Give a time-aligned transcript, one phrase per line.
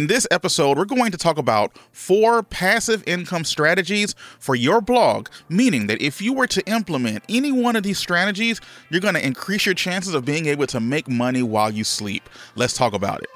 [0.00, 5.28] In this episode, we're going to talk about four passive income strategies for your blog,
[5.50, 9.22] meaning that if you were to implement any one of these strategies, you're going to
[9.22, 12.30] increase your chances of being able to make money while you sleep.
[12.54, 13.28] Let's talk about it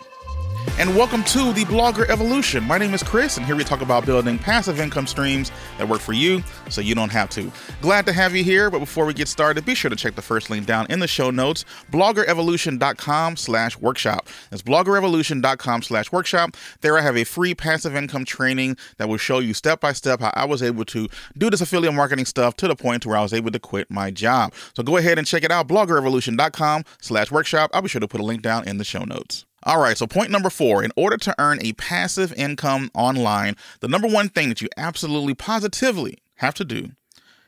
[0.76, 2.64] and welcome to the Blogger Evolution.
[2.64, 6.00] My name is Chris, and here we talk about building passive income streams that work
[6.00, 7.52] for you so you don't have to.
[7.80, 10.22] Glad to have you here, but before we get started, be sure to check the
[10.22, 14.28] first link down in the show notes, bloggerevolution.com slash workshop.
[14.50, 16.56] That's bloggerevolution.com slash workshop.
[16.80, 20.20] There I have a free passive income training that will show you step by step
[20.20, 23.22] how I was able to do this affiliate marketing stuff to the point where I
[23.22, 24.52] was able to quit my job.
[24.74, 27.70] So go ahead and check it out, bloggerevolution.com slash workshop.
[27.72, 29.46] I'll be sure to put a link down in the show notes.
[29.66, 33.88] All right, so point number four in order to earn a passive income online, the
[33.88, 36.90] number one thing that you absolutely positively have to do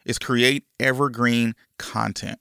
[0.06, 2.38] is create evergreen content.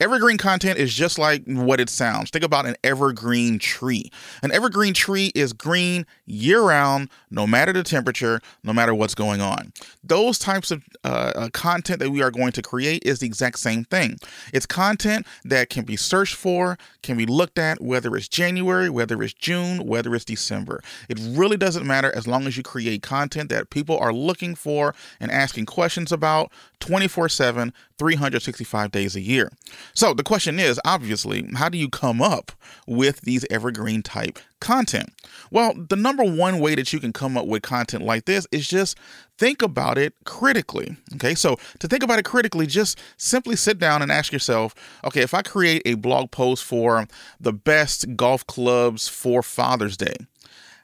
[0.00, 2.30] Evergreen content is just like what it sounds.
[2.30, 4.10] Think about an evergreen tree.
[4.42, 9.40] An evergreen tree is green year round, no matter the temperature, no matter what's going
[9.40, 9.72] on.
[10.02, 13.58] Those types of uh, uh, content that we are going to create is the exact
[13.58, 14.18] same thing.
[14.52, 19.22] It's content that can be searched for, can be looked at, whether it's January, whether
[19.22, 20.82] it's June, whether it's December.
[21.08, 24.94] It really doesn't matter as long as you create content that people are looking for
[25.20, 29.50] and asking questions about 24 7, 365 days a year.
[29.94, 32.52] So the question is obviously, how do you come up
[32.86, 35.10] with these evergreen type content?
[35.50, 38.68] Well, the number one way that you can come up with content like this is
[38.68, 38.98] just
[39.38, 40.96] think about it critically.
[41.14, 44.74] Okay, so to think about it critically, just simply sit down and ask yourself
[45.04, 47.06] okay, if I create a blog post for
[47.40, 50.16] the best golf clubs for Father's Day,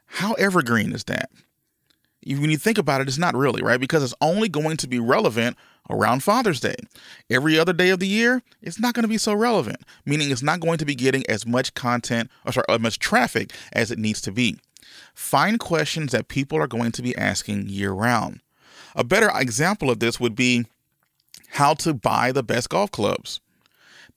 [0.07, 1.31] how evergreen is that?
[2.27, 3.81] When you think about it, it's not really, right?
[3.81, 5.57] Because it's only going to be relevant
[5.91, 6.77] around Father's Day.
[7.31, 10.43] Every other day of the year, it's not going to be so relevant, meaning it's
[10.43, 13.99] not going to be getting as much content or sorry, as much traffic as it
[13.99, 14.59] needs to be.
[15.15, 18.41] Find questions that people are going to be asking year round.
[18.95, 20.67] A better example of this would be
[21.53, 23.41] how to buy the best golf clubs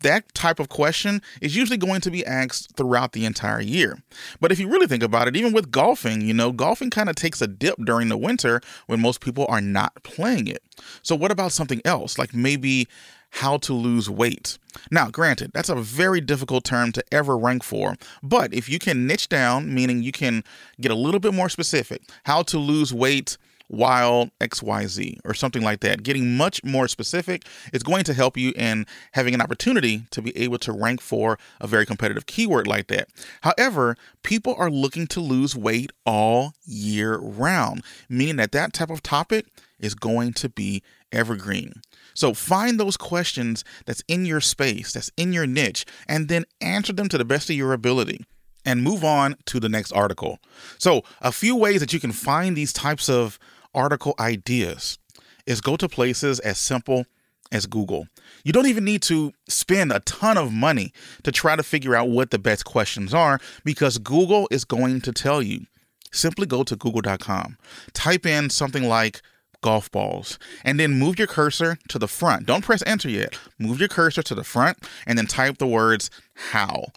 [0.01, 4.01] that type of question is usually going to be asked throughout the entire year.
[4.39, 7.15] But if you really think about it, even with golfing, you know, golfing kind of
[7.15, 10.63] takes a dip during the winter when most people are not playing it.
[11.01, 12.87] So, what about something else, like maybe
[13.35, 14.57] how to lose weight?
[14.89, 19.07] Now, granted, that's a very difficult term to ever rank for, but if you can
[19.07, 20.43] niche down, meaning you can
[20.79, 23.37] get a little bit more specific, how to lose weight
[23.71, 26.03] while XYZ or something like that.
[26.03, 30.37] Getting much more specific is going to help you in having an opportunity to be
[30.37, 33.07] able to rank for a very competitive keyword like that.
[33.41, 39.01] However, people are looking to lose weight all year round, meaning that that type of
[39.01, 39.45] topic
[39.79, 40.83] is going to be
[41.13, 41.81] evergreen.
[42.13, 46.91] So find those questions that's in your space, that's in your niche, and then answer
[46.91, 48.25] them to the best of your ability
[48.65, 50.39] and move on to the next article.
[50.77, 53.39] So, a few ways that you can find these types of
[53.73, 54.97] article ideas
[55.45, 57.05] is go to places as simple
[57.51, 58.07] as Google.
[58.43, 60.93] You don't even need to spend a ton of money
[61.23, 65.11] to try to figure out what the best questions are because Google is going to
[65.11, 65.65] tell you.
[66.13, 67.57] Simply go to google.com,
[67.93, 69.21] type in something like
[69.61, 72.45] golf balls, and then move your cursor to the front.
[72.45, 73.39] Don't press enter yet.
[73.57, 74.77] Move your cursor to the front
[75.07, 76.87] and then type the words how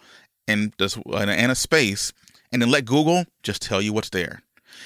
[0.47, 2.11] and, and a space,
[2.51, 4.41] and then let Google just tell you what's there.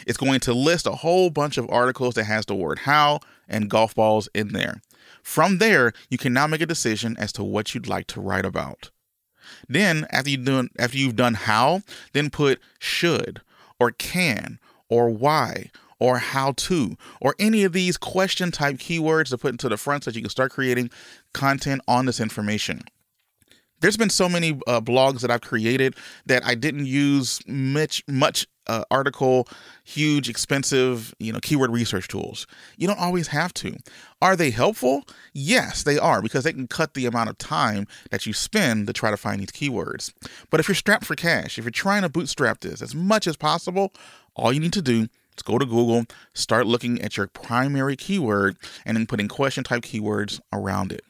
[0.07, 3.69] It's going to list a whole bunch of articles that has the word how and
[3.69, 4.81] golf balls in there.
[5.23, 8.45] From there, you can now make a decision as to what you'd like to write
[8.45, 8.91] about.
[9.67, 11.81] Then, after you've done after you've done how,
[12.13, 13.41] then put should
[13.79, 19.38] or can or why or how to or any of these question type keywords to
[19.38, 20.89] put into the front so that you can start creating
[21.33, 22.81] content on this information
[23.81, 25.95] there's been so many uh, blogs that I've created
[26.25, 29.47] that I didn't use much much uh, article,
[29.84, 32.46] huge, expensive, you know, keyword research tools.
[32.78, 33.75] You don't always have to.
[34.22, 35.06] Are they helpful?
[35.34, 38.94] Yes, they are because they can cut the amount of time that you spend to
[38.94, 40.13] try to find these keywords.
[40.52, 43.35] But if you're strapped for cash, if you're trying to bootstrap this as much as
[43.35, 43.91] possible,
[44.35, 48.56] all you need to do is go to Google, start looking at your primary keyword,
[48.86, 51.01] and then putting question type keywords around it.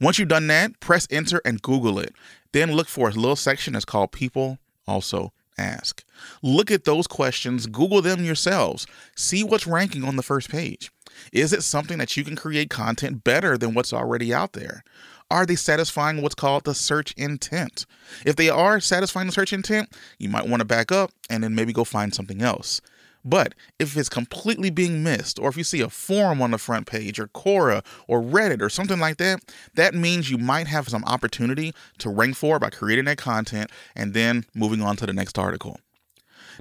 [0.00, 2.14] Once you've done that, press enter and Google it.
[2.52, 6.04] Then look for a little section that's called People Also Ask.
[6.42, 8.86] Look at those questions, Google them yourselves,
[9.16, 10.90] see what's ranking on the first page.
[11.32, 14.82] Is it something that you can create content better than what's already out there?
[15.30, 17.86] Are they satisfying what's called the search intent?
[18.26, 21.54] If they are satisfying the search intent, you might want to back up and then
[21.54, 22.80] maybe go find something else.
[23.24, 26.86] But if it's completely being missed, or if you see a forum on the front
[26.86, 29.40] page, or Quora, or Reddit, or something like that,
[29.74, 34.14] that means you might have some opportunity to rank for by creating that content and
[34.14, 35.78] then moving on to the next article.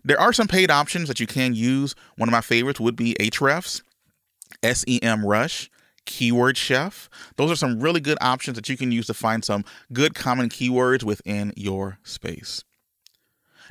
[0.04, 1.96] There are some paid options that you can use.
[2.18, 3.82] One of my favorites would be Ahrefs,
[4.64, 5.70] SEM Rush,
[6.06, 7.10] Keyword Chef.
[7.36, 9.64] Those are some really good options that you can use to find some
[9.94, 12.64] good common keywords within your space.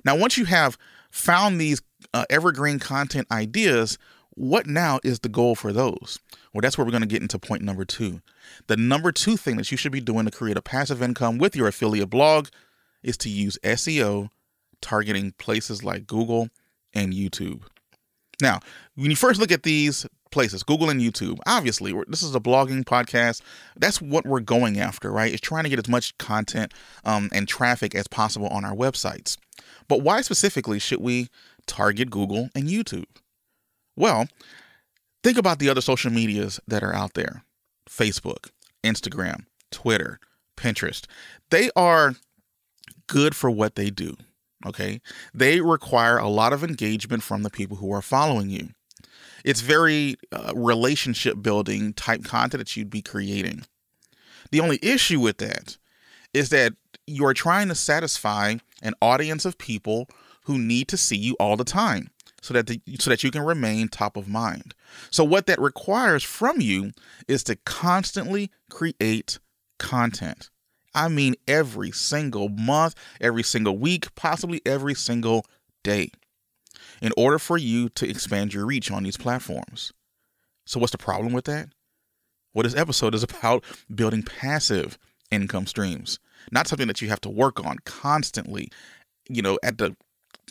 [0.04, 0.78] Now, once you have
[1.10, 1.82] found these
[2.14, 3.98] uh, evergreen content ideas,
[4.30, 6.18] what now is the goal for those?
[6.52, 8.20] Well, that's where we're going to get into point number two.
[8.68, 11.56] The number two thing that you should be doing to create a passive income with
[11.56, 12.48] your affiliate blog
[13.02, 14.30] is to use SEO
[14.80, 16.48] targeting places like Google
[16.94, 17.62] and YouTube.
[18.40, 18.60] Now,
[18.94, 22.84] when you first look at these places, Google and YouTube, obviously, this is a blogging
[22.84, 23.42] podcast.
[23.76, 25.32] That's what we're going after, right?
[25.32, 26.72] Is trying to get as much content
[27.04, 29.36] um, and traffic as possible on our websites.
[29.88, 31.28] But why specifically should we
[31.66, 33.06] target Google and YouTube?
[33.96, 34.28] Well,
[35.22, 37.42] think about the other social medias that are out there
[37.88, 38.50] Facebook,
[38.84, 40.20] Instagram, Twitter,
[40.56, 41.06] Pinterest.
[41.50, 42.14] They are
[43.06, 44.16] good for what they do.
[44.66, 45.00] Okay.
[45.32, 48.70] They require a lot of engagement from the people who are following you.
[49.44, 53.64] It's very uh, relationship building type content that you'd be creating.
[54.50, 55.76] The only issue with that
[56.34, 56.74] is that
[57.06, 60.08] you're trying to satisfy an audience of people
[60.44, 63.42] who need to see you all the time so that the, so that you can
[63.42, 64.74] remain top of mind.
[65.10, 66.92] So what that requires from you
[67.26, 69.38] is to constantly create
[69.78, 70.50] content.
[70.94, 75.44] I mean every single month, every single week, possibly every single
[75.82, 76.10] day
[77.00, 79.92] in order for you to expand your reach on these platforms.
[80.66, 81.68] So what's the problem with that?
[82.54, 83.64] Well, this episode is about
[83.94, 84.98] building passive
[85.30, 86.18] income streams,
[86.50, 88.68] not something that you have to work on constantly,
[89.28, 89.96] you know, at the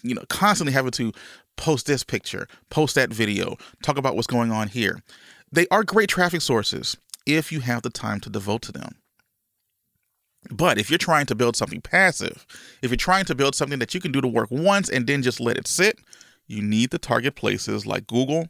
[0.03, 1.11] you know, constantly having to
[1.55, 5.01] post this picture, post that video, talk about what's going on here.
[5.51, 8.95] They are great traffic sources if you have the time to devote to them.
[10.51, 12.45] But if you're trying to build something passive,
[12.81, 15.21] if you're trying to build something that you can do the work once and then
[15.21, 15.99] just let it sit,
[16.47, 18.47] you need to target places like Google.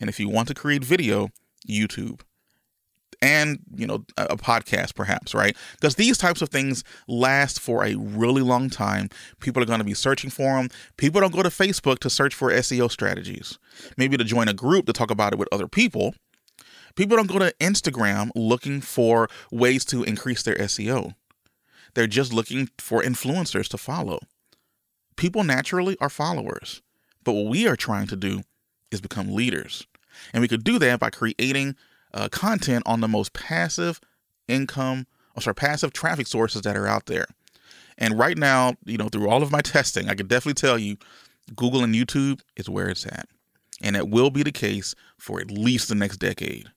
[0.00, 1.28] And if you want to create video,
[1.68, 2.20] YouTube.
[3.22, 5.54] And you know a podcast perhaps right?
[5.72, 9.10] Because these types of things last for a really long time.
[9.40, 12.34] People are going to be searching for them people don't go to facebook to search
[12.34, 13.58] for seo strategies.
[13.98, 16.14] Maybe to join a group to talk about it with other people.
[16.96, 21.12] People don't go to instagram looking for ways to increase their seo
[21.94, 24.20] they're just looking for influencers to follow.
[25.16, 26.82] People naturally are followers,
[27.24, 28.42] but what we are trying to do
[28.90, 29.86] is become leaders.
[30.32, 31.76] And we could do that by creating
[32.12, 34.00] uh, content on the most passive
[34.48, 35.06] income,
[35.36, 37.26] or sorry, passive traffic sources that are out there.
[37.96, 40.96] And right now, you know, through all of my testing, I can definitely tell you
[41.54, 43.28] Google and YouTube is where it's at.
[43.82, 46.70] And it will be the case for at least the next decade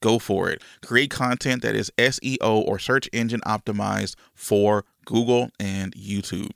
[0.00, 0.62] go for it.
[0.82, 6.52] Create content that is SEO or search engine optimized for Google and YouTube.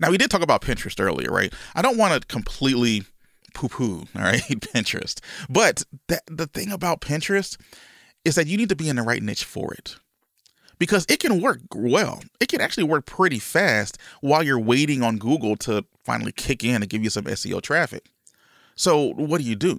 [0.00, 1.52] Now, we did talk about Pinterest earlier, right?
[1.74, 3.04] I don't want to completely
[3.54, 5.20] poo poo, all right, Pinterest.
[5.48, 5.84] But
[6.26, 7.56] the thing about Pinterest
[8.24, 9.96] is that you need to be in the right niche for it
[10.78, 12.22] because it can work well.
[12.40, 16.76] It can actually work pretty fast while you're waiting on Google to finally kick in
[16.76, 18.06] and give you some SEO traffic.
[18.74, 19.78] So, what do you do?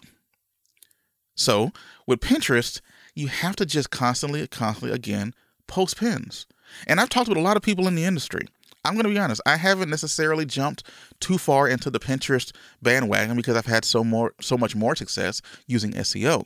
[1.35, 1.71] So
[2.07, 2.81] with Pinterest,
[3.13, 5.33] you have to just constantly, constantly again
[5.67, 6.47] post pins.
[6.87, 8.47] And I've talked with a lot of people in the industry.
[8.85, 10.83] I'm going to be honest, I haven't necessarily jumped
[11.19, 15.41] too far into the Pinterest bandwagon because I've had so more so much more success
[15.67, 16.45] using SEO.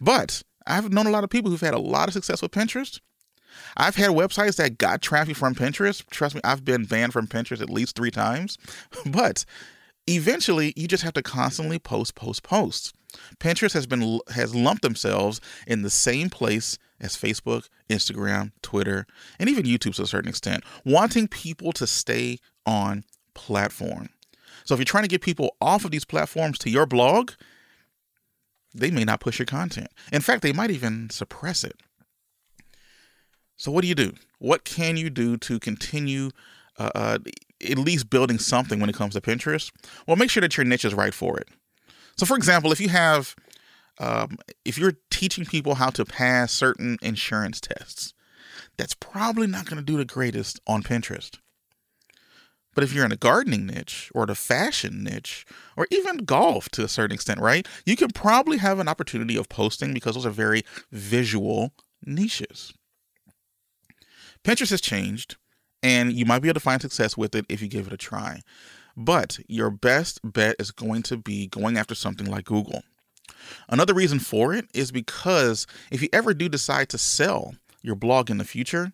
[0.00, 3.00] But I've known a lot of people who've had a lot of success with Pinterest.
[3.76, 6.04] I've had websites that got traffic from Pinterest.
[6.10, 8.58] Trust me, I've been banned from Pinterest at least 3 times.
[9.06, 9.44] But
[10.06, 12.94] eventually, you just have to constantly post post post.
[13.38, 19.06] Pinterest has been has lumped themselves in the same place as Facebook, Instagram, Twitter,
[19.38, 23.04] and even YouTube to a certain extent, wanting people to stay on
[23.34, 24.08] platform.
[24.64, 27.32] So if you're trying to get people off of these platforms to your blog,
[28.74, 29.88] they may not push your content.
[30.12, 31.76] In fact, they might even suppress it.
[33.56, 34.14] So what do you do?
[34.38, 36.30] What can you do to continue
[36.78, 37.18] uh, uh,
[37.68, 39.70] at least building something when it comes to Pinterest?
[40.06, 41.48] Well, make sure that your niche is right for it.
[42.16, 43.34] So, for example, if you have,
[43.98, 48.12] um, if you're teaching people how to pass certain insurance tests,
[48.76, 51.38] that's probably not going to do the greatest on Pinterest.
[52.74, 56.82] But if you're in a gardening niche or the fashion niche or even golf to
[56.82, 57.68] a certain extent, right?
[57.86, 61.72] You can probably have an opportunity of posting because those are very visual
[62.04, 62.72] niches.
[64.42, 65.36] Pinterest has changed
[65.84, 67.96] and you might be able to find success with it if you give it a
[67.96, 68.40] try.
[68.96, 72.82] But your best bet is going to be going after something like Google.
[73.68, 78.30] Another reason for it is because if you ever do decide to sell your blog
[78.30, 78.92] in the future,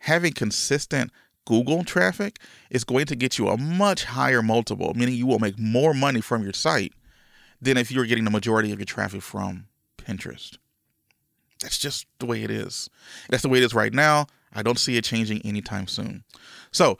[0.00, 1.10] having consistent
[1.46, 2.38] Google traffic
[2.70, 6.20] is going to get you a much higher multiple, meaning you will make more money
[6.20, 6.92] from your site
[7.60, 9.66] than if you were getting the majority of your traffic from
[9.98, 10.58] Pinterest.
[11.60, 12.88] That's just the way it is.
[13.28, 14.26] That's the way it is right now.
[14.52, 16.24] I don't see it changing anytime soon.
[16.72, 16.98] So,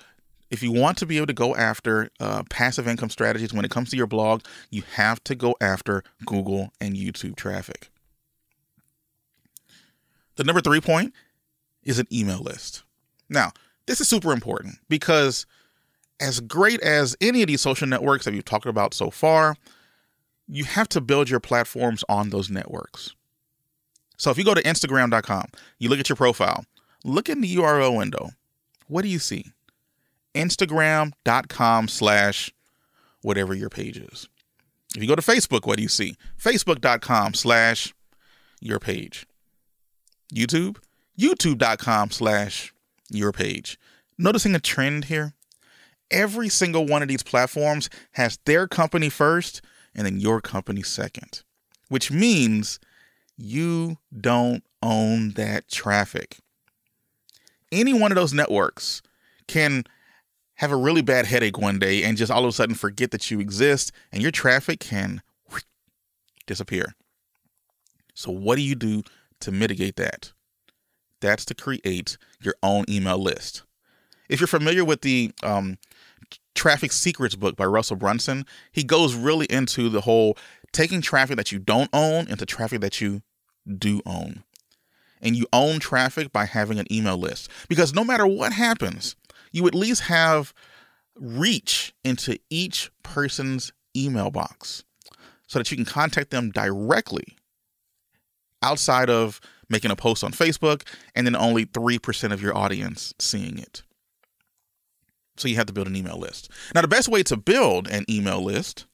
[0.50, 3.71] if you want to be able to go after uh, passive income strategies when it
[3.71, 7.90] comes to your blog, you have to go after Google and YouTube traffic.
[10.37, 11.14] The number three point
[11.85, 12.83] is an email list.
[13.28, 13.52] Now,
[13.87, 15.47] this is super important because,
[16.19, 19.57] as great as any of these social networks that we've talked about so far,
[20.49, 23.14] you have to build your platforms on those networks.
[24.16, 25.47] So if you go to Instagram.com,
[25.78, 26.64] you look at your profile,
[27.04, 28.30] look in the URL window.
[28.87, 29.52] What do you see?
[30.34, 32.52] Instagram.com slash
[33.22, 34.28] whatever your page is.
[34.94, 36.16] If you go to Facebook, what do you see?
[36.38, 37.94] Facebook.com slash
[38.60, 39.26] your page.
[40.34, 40.78] YouTube,
[41.18, 42.72] YouTube.com slash
[43.08, 43.78] your page.
[44.18, 45.34] Noticing a trend here?
[46.10, 49.62] Every single one of these platforms has their company first
[49.94, 51.42] and then your company second,
[51.88, 52.80] which means
[53.37, 56.38] you don't own that traffic.
[57.70, 59.02] Any one of those networks
[59.46, 59.84] can
[60.61, 63.31] have a really bad headache one day and just all of a sudden forget that
[63.31, 65.23] you exist and your traffic can
[66.47, 66.95] disappear.
[68.12, 69.02] So, what do you do
[69.40, 70.33] to mitigate that?
[71.23, 73.62] That's to create your own email list.
[74.29, 75.79] If you're familiar with the um,
[76.55, 80.37] Traffic Secrets book by Russell Brunson, he goes really into the whole
[80.73, 83.23] taking traffic that you don't own into traffic that you
[83.67, 84.45] do own.
[85.23, 89.17] And you own traffic by having an email list because no matter what happens,
[89.52, 90.54] you at least have
[91.16, 94.85] reach into each person's email box
[95.47, 97.37] so that you can contact them directly
[98.62, 100.83] outside of making a post on Facebook
[101.14, 103.83] and then only 3% of your audience seeing it.
[105.37, 106.50] So you have to build an email list.
[106.75, 108.87] Now, the best way to build an email list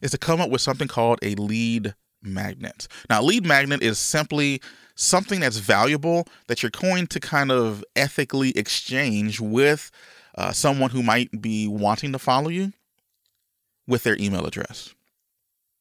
[0.00, 2.88] is to come up with something called a lead magnet.
[3.08, 4.60] Now, lead magnet is simply
[4.94, 9.90] something that's valuable that you're going to kind of ethically exchange with
[10.36, 12.72] uh, someone who might be wanting to follow you
[13.86, 14.94] with their email address.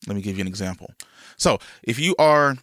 [0.07, 0.91] Let me give you an example.
[1.37, 2.57] So, if you are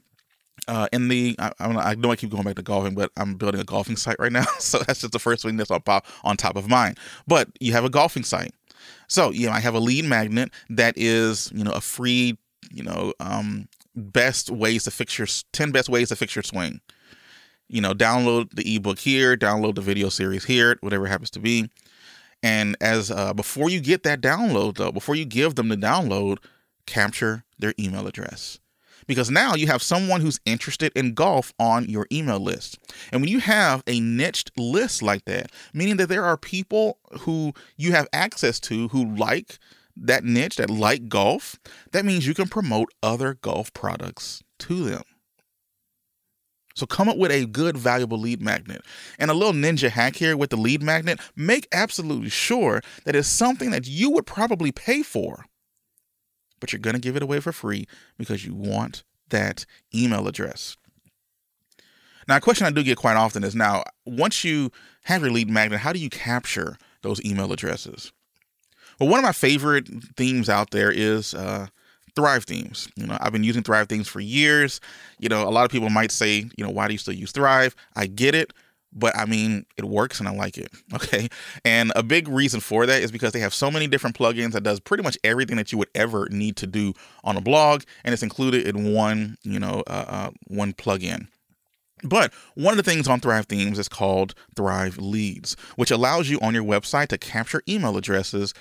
[0.67, 3.61] uh, in the I, I, know I keep going back to golfing, but I'm building
[3.61, 6.37] a golfing site right now, so that's just the first thing that's on pop on
[6.37, 6.99] top of mind.
[7.27, 8.53] But you have a golfing site,
[9.09, 12.37] so you know I have a lead magnet that is you know a free
[12.71, 16.81] you know um, best ways to fix your ten best ways to fix your swing.
[17.69, 21.69] You know, download the ebook here, download the video series here, whatever happens to be.
[22.43, 26.39] And as uh, before you get that download though, before you give them the download,
[26.87, 28.59] capture their email address
[29.09, 32.79] because now you have someone who's interested in golf on your email list.
[33.11, 37.53] And when you have a niched list like that, meaning that there are people who
[37.77, 39.59] you have access to who like
[40.01, 41.59] that niche, that like golf,
[41.93, 45.03] that means you can promote other golf products to them.
[46.75, 48.83] So come up with a good, valuable lead magnet.
[49.19, 53.27] And a little ninja hack here with the lead magnet make absolutely sure that it's
[53.27, 55.45] something that you would probably pay for
[56.61, 57.87] but you're going to give it away for free
[58.17, 60.77] because you want that email address.
[62.27, 64.71] Now, a question I do get quite often is now, once you
[65.05, 68.13] have your lead magnet, how do you capture those email addresses?
[68.99, 71.69] Well, one of my favorite themes out there is uh,
[72.17, 72.89] Thrive themes.
[72.97, 74.81] You know, I've been using Thrive themes for years.
[75.19, 77.33] You know, a lot of people might say, you know, why do you still use
[77.33, 77.75] Thrive?
[77.95, 78.53] I get it
[78.93, 80.73] but I mean, it works and I like it.
[80.95, 81.29] Okay.
[81.65, 84.63] And a big reason for that is because they have so many different plugins that
[84.63, 87.83] does pretty much everything that you would ever need to do on a blog.
[88.05, 91.29] And it's included in one, you know, uh, uh, one plugin.
[92.03, 96.39] But one of the things on Thrive Themes is called Thrive Leads, which allows you
[96.41, 98.55] on your website to capture email addresses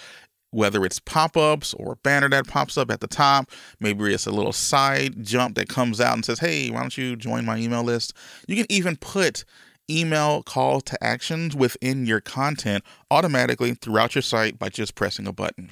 [0.52, 4.32] whether it's pop-ups or a banner that pops up at the top maybe it's a
[4.32, 7.84] little side jump that comes out and says hey why don't you join my email
[7.84, 8.14] list
[8.48, 9.44] you can even put
[9.90, 15.34] email call to actions within your content automatically throughout your site by just pressing a
[15.34, 15.72] button.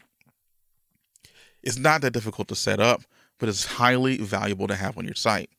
[1.63, 3.01] It's not that difficult to set up,
[3.39, 5.50] but it's highly valuable to have on your site.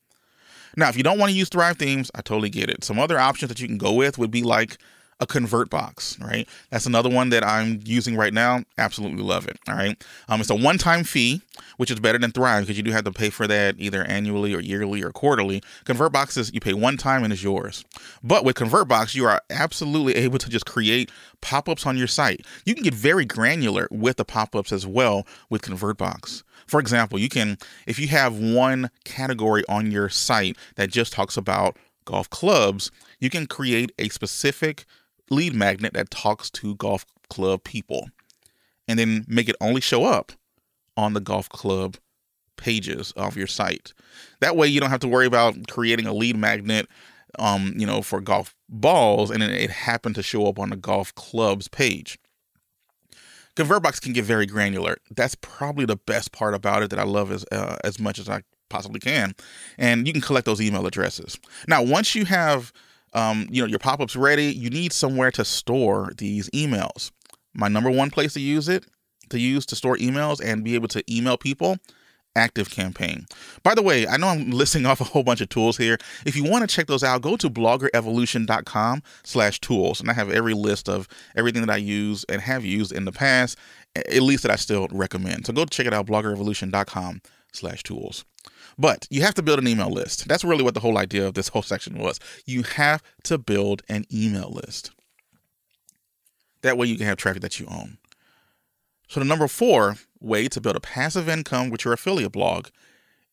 [0.75, 2.83] Now, if you don't want to use Thrive themes, I totally get it.
[2.83, 4.77] Some other options that you can go with would be like
[5.19, 6.47] a ConvertBox, right?
[6.69, 8.63] That's another one that I'm using right now.
[8.77, 9.57] Absolutely love it.
[9.67, 10.01] All right.
[10.29, 11.41] Um, it's a one time fee,
[11.77, 14.53] which is better than Thrive because you do have to pay for that either annually
[14.53, 15.63] or yearly or quarterly.
[15.85, 17.83] Convert boxes, you pay one time and it's yours.
[18.23, 22.45] But with ConvertBox, you are absolutely able to just create pop ups on your site.
[22.65, 26.43] You can get very granular with the pop ups as well with ConvertBox.
[26.67, 27.57] For example, you can,
[27.87, 33.29] if you have one category on your site that just talks about golf clubs, you
[33.29, 34.85] can create a specific
[35.29, 38.09] lead magnet that talks to golf club people
[38.87, 40.31] and then make it only show up
[40.95, 41.97] on the golf club
[42.55, 43.93] pages of your site.
[44.39, 46.87] That way you don't have to worry about creating a lead magnet
[47.39, 51.13] um, you know, for golf balls and it happened to show up on the golf
[51.15, 52.17] club's page.
[53.55, 54.97] ConvertBox can get very granular.
[55.15, 58.29] That's probably the best part about it that I love as uh, as much as
[58.29, 59.33] I possibly can.
[59.77, 61.39] And you can collect those email addresses.
[61.67, 62.71] Now, once you have
[63.13, 67.11] um, you know your pop-ups ready, you need somewhere to store these emails.
[67.53, 68.85] My number one place to use it
[69.29, 71.77] to use to store emails and be able to email people
[72.35, 73.25] ActiveCampaign.
[73.63, 75.97] By the way i know i'm listing off a whole bunch of tools here.
[76.25, 80.29] If you want to check those out go to bloggerevolution.com slash tools and i have
[80.29, 83.57] every list of everything that i use and have used in the past
[83.95, 85.47] at least that i still recommend.
[85.47, 87.21] So go check it out bloggerevolution.com
[87.53, 88.23] slash tools
[88.77, 91.33] but you have to build an email list that's really what the whole idea of
[91.33, 94.91] this whole section was you have to build an email list
[96.61, 97.97] that way you can have traffic that you own
[99.07, 102.67] so the number four way to build a passive income with your affiliate blog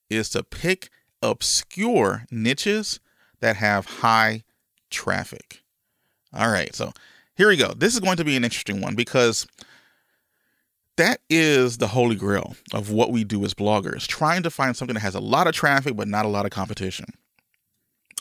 [0.09, 0.91] is to pick
[1.23, 3.01] obscure niches
[3.41, 4.45] that have high
[4.91, 5.63] traffic.
[6.33, 6.93] All right, so
[7.35, 7.73] here we go.
[7.75, 9.47] This is going to be an interesting one because
[10.97, 14.95] that is the holy grail of what we do as bloggers, trying to find something
[14.95, 17.07] that has a lot of traffic but not a lot of competition.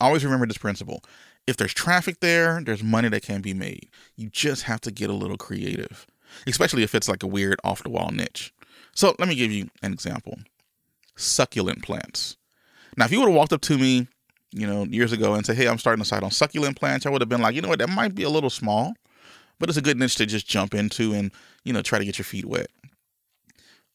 [0.01, 1.03] Always remember this principle.
[1.45, 3.89] If there's traffic there, there's money that can be made.
[4.15, 6.07] You just have to get a little creative
[6.47, 8.53] especially if it's like a weird off the wall niche.
[8.93, 10.37] So let me give you an example
[11.15, 12.37] succulent plants.
[12.97, 14.07] Now, if you would have walked up to me,
[14.51, 17.09] you know, years ago and said, Hey, I'm starting a site on succulent plants, I
[17.09, 18.93] would have been like, you know what, that might be a little small,
[19.63, 21.31] but it's a good niche to just jump into and,
[21.63, 22.67] you know, try to get your feet wet.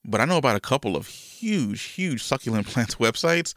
[0.02, 3.52] But I know about a couple of huge, huge succulent plants websites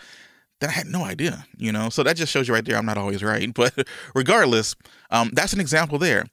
[0.59, 1.87] that I had no idea, you know.
[1.87, 3.49] So that just shows you right there I'm not always right.
[3.55, 4.75] But regardless,
[5.09, 6.25] um, that's an example there.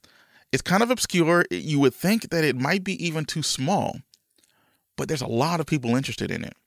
[0.51, 1.45] It's kind of obscure.
[1.49, 3.99] You would think that it might be even too small,
[4.97, 6.57] but there's a lot of people interested in it.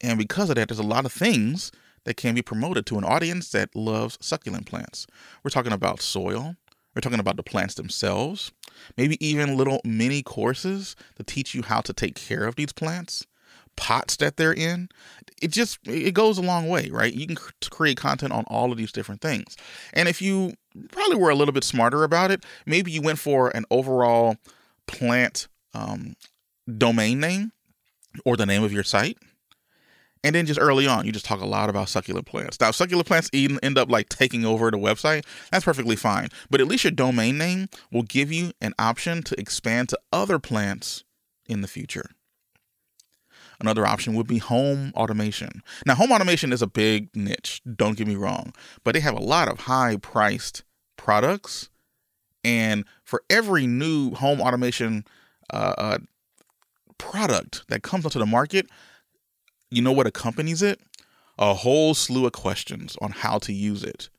[0.00, 1.70] And because of that, there's a lot of things
[2.04, 5.06] that can be promoted to an audience that loves succulent plants.
[5.44, 6.56] We're talking about soil,
[6.94, 8.52] we're talking about the plants themselves,
[8.96, 13.26] maybe even little mini courses to teach you how to take care of these plants
[13.76, 14.88] pots that they're in.
[15.40, 17.12] It just it goes a long way right?
[17.12, 17.36] You can
[17.70, 19.56] create content on all of these different things.
[19.92, 20.54] And if you
[20.90, 24.36] probably were a little bit smarter about it maybe you went for an overall
[24.86, 26.14] plant um,
[26.78, 27.52] domain name
[28.24, 29.18] or the name of your site
[30.24, 32.60] and then just early on, you just talk a lot about succulent plants.
[32.60, 35.24] Now, succulent plants even end up like taking over the website.
[35.50, 36.28] That's perfectly fine.
[36.48, 40.38] But at least your domain name will give you an option to expand to other
[40.38, 41.04] plants
[41.46, 42.10] in the future.
[43.60, 45.62] Another option would be home automation.
[45.86, 49.22] Now, home automation is a big niche, don't get me wrong, but they have a
[49.22, 50.64] lot of high priced
[50.96, 51.68] products.
[52.44, 55.04] And for every new home automation
[55.52, 55.98] uh, uh,
[56.98, 58.66] product that comes onto the market,
[59.72, 60.80] you know what accompanies it?
[61.38, 64.10] A whole slew of questions on how to use it.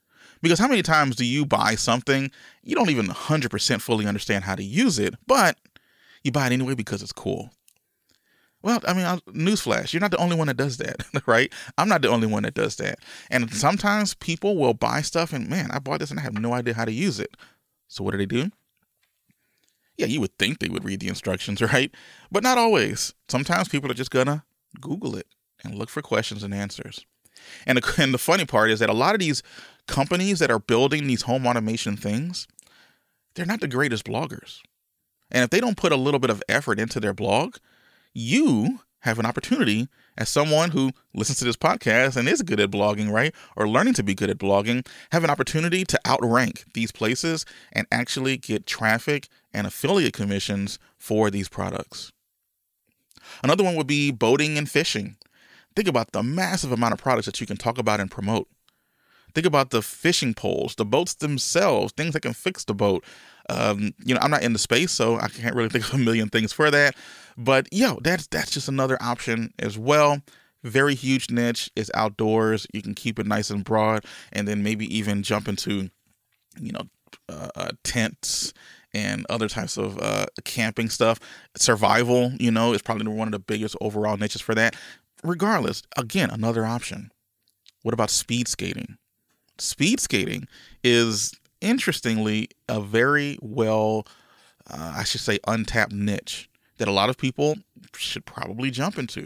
[0.41, 2.29] Because how many times do you buy something
[2.63, 5.57] you don't even 100% fully understand how to use it, but
[6.23, 7.51] you buy it anyway because it's cool?
[8.61, 11.51] Well, I mean, newsflash, you're not the only one that does that, right?
[11.77, 12.99] I'm not the only one that does that.
[13.29, 16.53] And sometimes people will buy stuff and, man, I bought this and I have no
[16.53, 17.37] idea how to use it.
[17.87, 18.49] So what do they do?
[19.97, 21.93] Yeah, you would think they would read the instructions, right?
[22.31, 23.13] But not always.
[23.29, 24.43] Sometimes people are just gonna
[24.81, 25.27] Google it
[25.63, 27.06] and look for questions and answers.
[27.65, 29.43] And the, and the funny part is that a lot of these
[29.88, 32.47] companies that are building these home automation things,
[33.36, 34.60] they're not the greatest bloggers.
[35.32, 37.56] And if they don't put a little bit of effort into their blog,
[38.13, 42.71] you have an opportunity as someone who listens to this podcast and is good at
[42.71, 43.34] blogging, right?
[43.58, 47.86] Or learning to be good at blogging, have an opportunity to outrank these places and
[47.91, 52.13] actually get traffic and affiliate commissions for these products.
[53.43, 55.17] Another one would be boating and fishing.
[55.75, 58.47] Think about the massive amount of products that you can talk about and promote.
[59.33, 63.03] Think about the fishing poles, the boats themselves, things that can fix the boat.
[63.49, 65.97] Um, you know, I'm not in the space, so I can't really think of a
[65.97, 66.95] million things for that.
[67.38, 70.21] But yo, that's that's just another option as well.
[70.63, 71.69] Very huge niche.
[71.75, 72.67] It's outdoors.
[72.73, 75.89] You can keep it nice and broad, and then maybe even jump into,
[76.59, 76.83] you know,
[77.27, 78.53] uh, uh, tents
[78.93, 81.19] and other types of uh, camping stuff.
[81.57, 84.75] Survival, you know, is probably one of the biggest overall niches for that.
[85.23, 87.12] Regardless, again, another option.
[87.81, 88.97] What about speed skating?
[89.57, 90.47] Speed skating
[90.83, 94.05] is interestingly a very well,
[94.69, 97.55] uh, I should say, untapped niche that a lot of people
[97.95, 99.25] should probably jump into.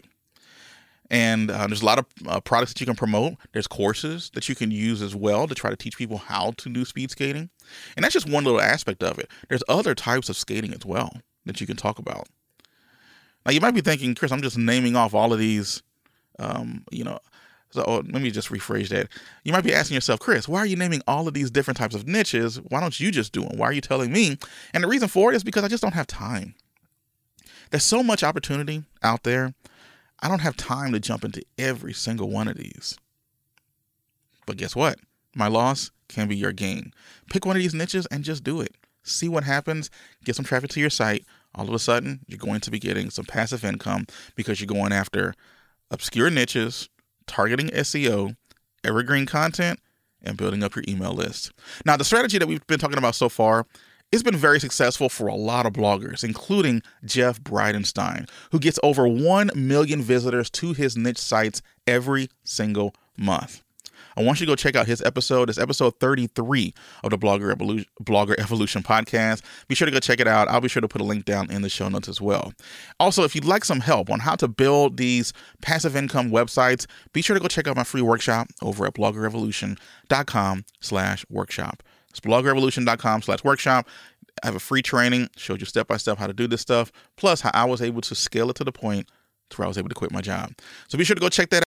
[1.10, 3.36] And uh, there's a lot of uh, products that you can promote.
[3.54, 6.70] There's courses that you can use as well to try to teach people how to
[6.70, 7.50] do speed skating.
[7.96, 9.30] And that's just one little aspect of it.
[9.48, 12.28] There's other types of skating as well that you can talk about.
[13.46, 15.82] Now, you might be thinking, Chris, I'm just naming off all of these,
[16.40, 17.20] um, you know.
[17.72, 19.10] So oh, let me just rephrase that.
[19.44, 21.96] You might be asking yourself, Chris, why are you naming all of these different types
[21.96, 22.62] of niches?
[22.70, 23.58] Why don't you just do them?
[23.58, 24.38] Why are you telling me?
[24.74, 26.56] And the reason for it is because I just don't have time.
[27.70, 29.54] There's so much opportunity out there
[30.20, 32.98] I don't have time to jump into every single one of these.
[34.46, 35.00] But guess what?
[35.36, 36.94] My loss can be your gain.
[37.30, 38.76] Pick one of these niches and just do it.
[39.04, 39.90] See what happens.
[40.24, 41.26] Get some traffic to your site.
[41.54, 44.92] All of a sudden, you're going to be getting some passive income because you're going
[44.92, 45.34] after
[45.92, 46.90] obscure niches,
[47.26, 48.36] targeting SEO,
[48.84, 49.80] evergreen content,
[50.22, 51.52] and building up your email list.
[51.86, 53.66] Now, the strategy that we've been talking about so far
[54.12, 59.06] it's been very successful for a lot of bloggers, including Jeff Bridenstine, who gets over
[59.06, 63.64] 1 million visitors to his niche sites every single month.
[64.18, 65.48] I want you to go check out his episode.
[65.48, 69.44] It's episode 33 of the Blogger Evolution, Blogger Evolution podcast.
[69.68, 70.48] Be sure to go check it out.
[70.48, 72.52] I'll be sure to put a link down in the show notes as well.
[73.00, 77.22] Also, if you'd like some help on how to build these passive income websites, be
[77.22, 81.84] sure to go check out my free workshop over at bloggerevolution.com slash workshop.
[82.10, 83.88] It's blogrevolution.com slash workshop.
[84.42, 86.92] I have a free training, showed you step by step how to do this stuff,
[87.18, 89.10] plus how I was able to scale it to the point
[89.50, 90.54] to where I was able to quit my job.
[90.88, 91.56] So be sure to go check that out.